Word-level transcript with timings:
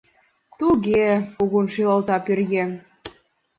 —Туге-э,— 0.59 1.13
кугун 1.37 1.65
шӱлалта 1.73 2.17
пӧръеҥ. 2.25 2.71